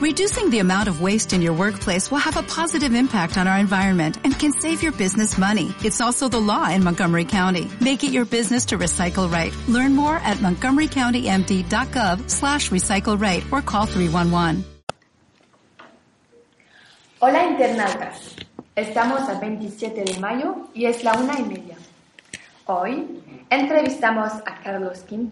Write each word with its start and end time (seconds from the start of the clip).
Reducing 0.00 0.48
the 0.48 0.60
amount 0.60 0.88
of 0.88 1.02
waste 1.02 1.34
in 1.34 1.42
your 1.42 1.52
workplace 1.52 2.10
will 2.10 2.24
have 2.24 2.38
a 2.38 2.42
positive 2.42 2.94
impact 2.94 3.36
on 3.36 3.46
our 3.46 3.58
environment 3.58 4.16
and 4.24 4.32
can 4.32 4.50
save 4.50 4.82
your 4.82 4.92
business 4.92 5.36
money. 5.36 5.74
It's 5.84 6.00
also 6.00 6.26
the 6.26 6.40
law 6.40 6.70
in 6.70 6.82
Montgomery 6.82 7.26
County. 7.26 7.68
Make 7.82 8.02
it 8.02 8.10
your 8.10 8.24
business 8.24 8.64
to 8.72 8.78
recycle 8.78 9.30
right. 9.30 9.52
Learn 9.68 9.94
more 9.94 10.16
at 10.24 10.38
montgomerycountymd.gov 10.38 12.30
slash 12.30 12.70
recycle 12.70 13.20
right 13.20 13.44
or 13.52 13.60
call 13.60 13.84
311. 13.84 14.64
Hola 17.20 17.44
internautas, 17.44 18.36
estamos 18.74 19.28
a 19.28 19.38
27 19.38 20.02
de 20.02 20.18
mayo 20.18 20.70
y 20.72 20.86
es 20.86 21.04
la 21.04 21.12
una 21.12 21.38
y 21.38 21.42
media. 21.42 21.76
Hoy 22.64 23.22
entrevistamos 23.50 24.32
a 24.46 24.62
Carlos 24.64 25.04
V 25.10 25.30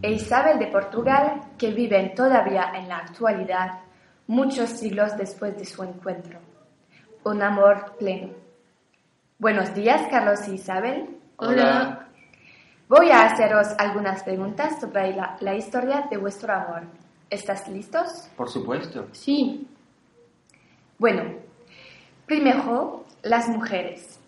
e 0.00 0.12
Isabel 0.12 0.58
de 0.58 0.68
Portugal 0.68 1.42
que 1.58 1.70
viven 1.72 2.14
todavía 2.14 2.72
en 2.74 2.88
la 2.88 2.96
actualidad 2.96 3.89
muchos 4.30 4.70
siglos 4.70 5.16
después 5.16 5.58
de 5.58 5.64
su 5.64 5.82
encuentro. 5.82 6.38
Un 7.24 7.42
amor 7.42 7.96
pleno. 7.98 8.32
Buenos 9.40 9.74
días, 9.74 10.06
Carlos 10.08 10.46
y 10.46 10.52
Isabel. 10.52 11.18
Hola. 11.34 12.06
Voy 12.88 13.10
a 13.10 13.24
haceros 13.24 13.66
algunas 13.76 14.22
preguntas 14.22 14.80
sobre 14.80 15.16
la, 15.16 15.36
la 15.40 15.56
historia 15.56 16.06
de 16.08 16.16
vuestro 16.16 16.54
amor. 16.54 16.82
¿Estás 17.28 17.66
listos? 17.66 18.28
Por 18.36 18.48
supuesto. 18.48 19.08
Sí. 19.10 19.66
Bueno, 20.96 21.24
primero, 22.24 23.06
las 23.22 23.48
mujeres. 23.48 24.20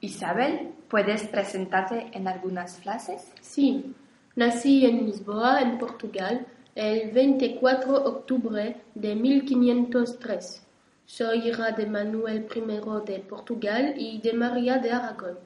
Isabel, 0.00 0.72
¿puedes 0.88 1.26
presentarte 1.26 2.12
en 2.12 2.28
algunas 2.28 2.78
frases? 2.78 3.32
Sí. 3.40 3.92
Nací 4.36 4.86
en 4.86 5.04
Lisboa, 5.06 5.62
en 5.62 5.78
Portugal, 5.78 6.46
el 6.78 7.10
24 7.10 7.92
de 7.92 8.08
octubre 8.08 8.76
de 8.94 9.16
1503. 9.16 10.64
Soy 11.06 11.48
hija 11.48 11.72
de 11.72 11.86
Manuel 11.86 12.46
I 12.54 12.60
de 13.04 13.18
Portugal 13.18 13.94
y 13.96 14.20
de 14.20 14.32
María 14.32 14.78
de 14.78 14.92
Aragón. 14.92 15.40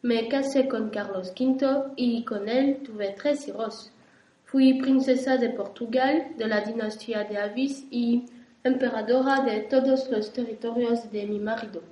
Me 0.00 0.28
casé 0.28 0.66
con 0.66 0.88
Carlos 0.88 1.34
V 1.38 1.92
y 1.94 2.24
con 2.24 2.48
él 2.48 2.78
tuve 2.82 3.14
tres 3.20 3.48
hijos. 3.48 3.92
Fui 4.46 4.80
princesa 4.80 5.36
de 5.36 5.50
Portugal, 5.50 6.28
de 6.38 6.46
la 6.46 6.62
dinastía 6.62 7.24
de 7.24 7.36
Avis 7.36 7.84
y 7.90 8.24
emperadora 8.64 9.42
de 9.42 9.60
todos 9.60 10.08
los 10.10 10.32
territorios 10.32 11.12
de 11.12 11.26
mi 11.26 11.38
marido. 11.38 11.82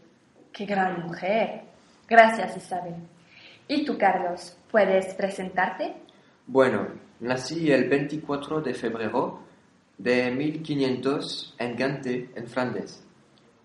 ¡Qué 0.53 0.65
gran 0.65 1.07
mujer! 1.07 1.65
Gracias, 2.09 2.57
Isabel. 2.57 2.95
¿Y 3.69 3.85
tú, 3.85 3.99
Carlos, 3.99 4.57
puedes 4.71 5.13
presentarte? 5.13 6.06
Bueno, 6.49 6.87
nací 7.19 7.73
el 7.73 7.89
24 7.89 8.61
de 8.61 8.73
febrero 8.73 9.41
de 9.99 10.31
1500 10.31 11.57
en 11.59 11.77
Gante, 11.77 12.31
en 12.37 12.47
Flandes. 12.47 13.03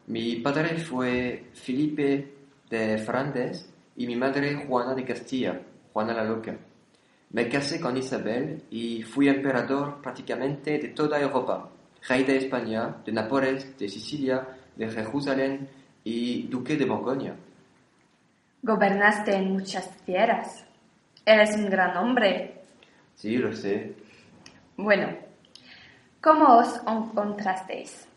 Mi 0.07 0.37
padre 0.37 0.79
fue 0.79 1.51
Felipe 1.53 2.33
de 2.71 2.97
Flandes 2.97 3.71
y 3.95 4.07
mi 4.07 4.15
madre 4.15 4.65
Juana 4.65 4.95
de 4.95 5.05
Castilla, 5.05 5.61
Juana 5.93 6.13
la 6.13 6.23
Loca. 6.23 6.57
Me 7.29 7.47
casé 7.47 7.79
con 7.79 7.95
Isabel 7.97 8.63
y 8.71 9.03
fui 9.03 9.29
emperador 9.29 10.01
prácticamente 10.01 10.79
de 10.79 10.87
toda 10.87 11.19
Europa, 11.21 11.69
rey 12.07 12.23
de 12.23 12.37
España, 12.37 12.97
de 13.05 13.11
Nápoles, 13.11 13.77
de 13.77 13.87
Sicilia, 13.87 14.47
de 14.75 14.89
Jerusalén 14.89 15.69
y 16.03 16.47
duque 16.47 16.75
de 16.77 16.85
Borgoña. 16.85 17.35
Gobernaste 18.63 19.35
en 19.35 19.53
muchas 19.53 19.87
tierras. 20.03 20.65
Eres 21.23 21.55
un 21.55 21.69
gran 21.69 21.95
hombre. 21.97 22.60
Sí, 23.21 23.37
lo 23.37 23.53
sé. 23.53 23.93
Bueno, 24.77 25.15
¿cómo 26.21 26.57
os 26.57 26.81
encontrasteis? 26.87 28.07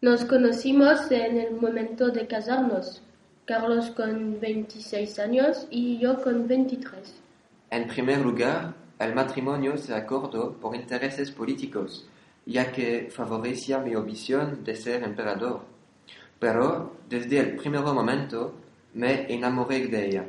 Nos 0.00 0.24
conocimos 0.24 1.10
en 1.10 1.36
el 1.36 1.54
momento 1.60 2.08
de 2.08 2.26
casarnos. 2.26 3.02
Carlos 3.44 3.90
con 3.90 4.40
26 4.40 5.18
años 5.18 5.66
y 5.70 5.98
yo 5.98 6.22
con 6.22 6.48
23. 6.48 7.20
En 7.72 7.86
primer 7.86 8.20
lugar, 8.20 8.72
el 8.98 9.14
matrimonio 9.14 9.76
se 9.76 9.92
acordó 9.92 10.54
por 10.54 10.74
intereses 10.74 11.30
políticos, 11.30 12.08
ya 12.46 12.72
que 12.72 13.10
favorecía 13.10 13.80
mi 13.80 13.92
ambición 13.92 14.64
de 14.64 14.76
ser 14.76 15.02
emperador. 15.02 15.60
Pero 16.38 16.96
desde 17.06 17.38
el 17.38 17.56
primer 17.56 17.82
momento 17.82 18.54
me 18.94 19.30
enamoré 19.30 19.86
de 19.88 20.06
ella. 20.06 20.24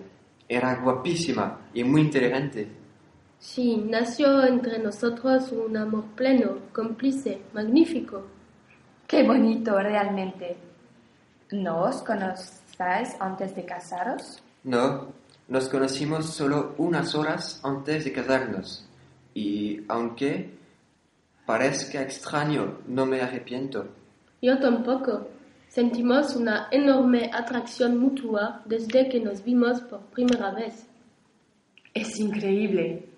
Era 0.46 0.76
guapísima 0.76 1.70
y 1.74 1.86
muy 1.86 2.02
inteligente. 2.02 2.84
Sí, 3.40 3.78
nació 3.78 4.44
entre 4.44 4.80
nosotros 4.80 5.52
un 5.52 5.78
amor 5.78 6.06
pleno, 6.16 6.58
cómplice, 6.74 7.42
magnífico. 7.54 8.26
Qué 9.08 9.24
bonito 9.24 9.78
realmente. 9.80 10.58
¿No 11.52 11.84
os 11.84 12.02
conocíais 12.02 13.16
antes 13.20 13.56
de 13.56 13.66
casaros? 13.66 14.42
No, 14.64 15.10
nos 15.48 15.70
conocimos 15.70 16.26
solo 16.34 16.74
unas 16.78 17.14
horas 17.14 17.60
antes 17.64 18.06
de 18.06 18.12
casarnos. 18.12 18.88
Y 19.36 19.82
aunque 19.88 20.58
parezca 21.46 22.02
extraño, 22.02 22.80
no 22.88 23.06
me 23.06 23.22
arrepiento. 23.22 23.88
Yo 24.42 24.58
tampoco. 24.60 25.28
Sentimos 25.68 26.36
una 26.36 26.68
enorme 26.72 27.30
atracción 27.34 27.98
mutua 27.98 28.62
desde 28.66 29.10
que 29.10 29.20
nos 29.20 29.44
vimos 29.44 29.82
por 29.82 30.00
primera 30.06 30.52
vez. 30.52 30.88
Es 31.94 32.20
increíble. 32.20 33.10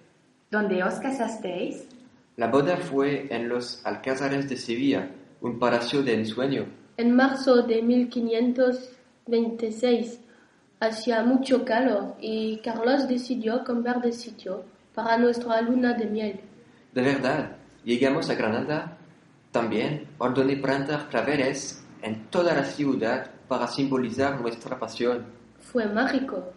¿Dónde 0.49 0.81
os 0.81 0.93
casasteis? 0.99 1.85
La 2.37 2.47
boda 2.47 2.77
fue 2.77 3.27
en 3.29 3.49
los 3.49 3.85
Alcázares 3.85 4.47
de 4.47 4.55
Sevilla, 4.55 5.11
un 5.41 5.59
palacio 5.59 6.01
de 6.03 6.13
ensueño. 6.13 6.67
En 6.95 7.13
marzo 7.13 7.63
de 7.63 7.81
1526 7.81 10.21
hacía 10.79 11.21
mucho 11.23 11.65
calor 11.65 12.15
y 12.21 12.59
Carlos 12.59 13.09
decidió 13.09 13.65
cambiar 13.65 14.01
de 14.01 14.13
sitio 14.13 14.63
para 14.95 15.17
nuestra 15.17 15.61
luna 15.61 15.95
de 15.95 16.05
miel. 16.05 16.39
De 16.93 17.01
verdad, 17.01 17.57
llegamos 17.83 18.29
a 18.29 18.35
Granada. 18.35 18.97
También 19.51 20.07
ordené 20.17 20.55
plantar 20.55 21.09
claveles 21.09 21.83
en 22.01 22.23
toda 22.29 22.53
la 22.53 22.63
ciudad 22.63 23.31
para 23.49 23.67
simbolizar 23.67 24.39
nuestra 24.39 24.79
pasión. 24.79 25.25
Fue 25.59 25.85
mágico. 25.87 26.53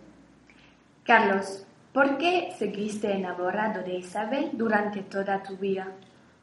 Carlos, 1.02 1.64
¿por 1.92 2.18
qué 2.18 2.52
seguiste 2.58 3.12
enamorado 3.12 3.82
de 3.82 3.98
Isabel 3.98 4.50
durante 4.52 5.02
toda 5.02 5.42
tu 5.42 5.56
vida? 5.56 5.86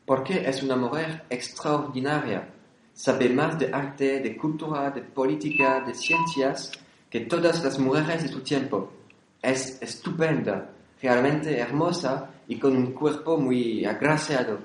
Porque 0.06 0.48
es 0.48 0.64
una 0.64 0.76
mujer 0.76 1.24
extraordinaria. 1.30 2.48
Sabe 2.94 3.30
más 3.30 3.60
de 3.60 3.70
arte, 3.72 4.20
de 4.20 4.36
cultura, 4.36 4.90
de 4.92 5.02
política, 5.02 5.82
de 5.82 5.94
ciencias 5.94 6.72
que 7.10 7.22
todas 7.22 7.64
las 7.64 7.78
mujeres 7.80 8.24
de 8.24 8.30
su 8.30 8.42
tiempo. 8.42 8.92
Es 9.42 9.82
estupenda, 9.82 10.70
realmente 11.02 11.58
hermosa 11.58 12.30
y 12.48 12.58
con 12.58 12.76
un 12.76 12.94
cuerpo 12.94 13.38
muy 13.38 13.86
agraciado. 13.86 14.60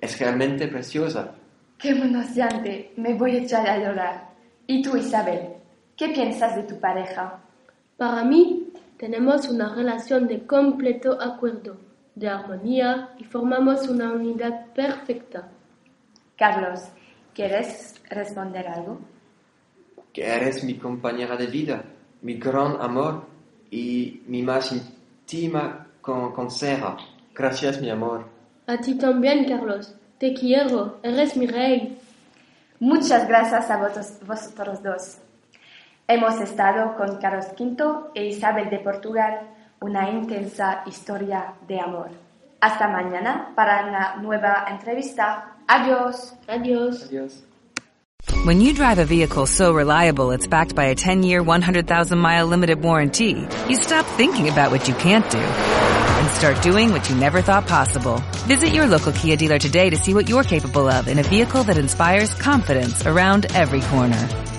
Es 0.00 0.18
realmente 0.18 0.68
preciosa. 0.68 1.34
¡Qué 1.78 1.90
emocionante! 1.90 2.92
Me 2.96 3.14
voy 3.14 3.36
a 3.36 3.42
echar 3.42 3.68
a 3.68 3.78
llorar. 3.78 4.30
¿Y 4.66 4.82
tú, 4.82 4.96
Isabel? 4.96 5.54
¿Qué 5.96 6.08
piensas 6.08 6.56
de 6.56 6.62
tu 6.62 6.78
pareja? 6.80 7.40
Para 7.96 8.24
mí, 8.24 8.67
tenemos 8.98 9.48
una 9.48 9.74
relación 9.74 10.26
de 10.26 10.44
completo 10.44 11.20
acuerdo, 11.20 11.76
de 12.14 12.28
armonía 12.28 13.10
y 13.16 13.24
formamos 13.24 13.88
una 13.88 14.12
unidad 14.12 14.66
perfecta. 14.74 15.48
Carlos, 16.36 16.80
¿quieres 17.32 17.94
responder 18.10 18.66
algo? 18.66 18.98
Que 20.12 20.26
eres 20.26 20.64
mi 20.64 20.74
compañera 20.74 21.36
de 21.36 21.46
vida, 21.46 21.84
mi 22.22 22.34
gran 22.34 22.80
amor 22.80 23.24
y 23.70 24.22
mi 24.26 24.42
más 24.42 24.72
íntima 24.72 25.86
con 26.00 26.32
consejera. 26.32 26.96
Gracias, 27.34 27.80
mi 27.80 27.90
amor. 27.90 28.26
A 28.66 28.76
ti 28.78 28.98
también, 28.98 29.44
Carlos. 29.48 29.94
Te 30.18 30.34
quiero, 30.34 30.98
eres 31.04 31.36
mi 31.36 31.46
rey. 31.46 31.96
Muchas 32.80 33.28
gracias 33.28 33.70
a 33.70 33.76
vosotros, 33.76 34.18
vosotros 34.26 34.82
dos. 34.82 35.18
Hemos 36.10 36.40
estado 36.40 36.96
con 36.96 37.18
Carlos 37.18 37.48
V 37.58 38.12
e 38.14 38.28
Isabel 38.28 38.70
de 38.70 38.78
Portugal, 38.78 39.40
una 39.78 40.08
intensa 40.08 40.82
historia 40.86 41.52
de 41.68 41.78
amor. 41.78 42.08
Hasta 42.62 42.88
mañana 42.88 43.52
para 43.54 43.84
una 43.86 44.16
nueva 44.16 44.64
entrevista. 44.70 45.58
Adiós. 45.66 46.34
Adiós. 46.48 47.04
Adiós. 47.08 47.44
When 48.46 48.62
you 48.62 48.72
drive 48.72 48.98
a 48.98 49.04
vehicle 49.04 49.44
so 49.44 49.74
reliable 49.74 50.30
it's 50.30 50.46
backed 50.46 50.74
by 50.74 50.86
a 50.86 50.94
10-year, 50.94 51.42
100,000-mile 51.42 52.46
limited 52.46 52.82
warranty, 52.82 53.46
you 53.68 53.76
stop 53.76 54.06
thinking 54.16 54.48
about 54.48 54.70
what 54.70 54.88
you 54.88 54.94
can't 54.94 55.28
do 55.30 55.36
and 55.36 56.30
start 56.30 56.62
doing 56.62 56.90
what 56.90 57.06
you 57.10 57.16
never 57.16 57.42
thought 57.42 57.66
possible. 57.66 58.22
Visit 58.46 58.72
your 58.72 58.86
local 58.86 59.12
Kia 59.12 59.36
dealer 59.36 59.58
today 59.58 59.90
to 59.90 59.96
see 59.98 60.14
what 60.14 60.26
you're 60.26 60.42
capable 60.42 60.88
of 60.88 61.06
in 61.06 61.18
a 61.18 61.22
vehicle 61.22 61.64
that 61.64 61.76
inspires 61.76 62.32
confidence 62.32 63.06
around 63.06 63.44
every 63.54 63.82
corner. 63.82 64.26